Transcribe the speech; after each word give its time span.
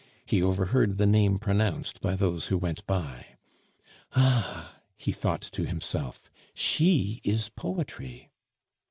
He 0.25 0.41
overheard 0.41 0.97
the 0.97 1.05
name 1.05 1.37
pronounced 1.37 2.01
by 2.01 2.15
those 2.15 2.47
who 2.47 2.57
went 2.57 2.83
by. 2.87 3.37
"Ah!" 4.15 4.81
he 4.97 5.11
thought 5.11 5.43
to 5.43 5.63
himself, 5.67 6.31
"she 6.55 7.21
is 7.23 7.49
Poetry." 7.49 8.31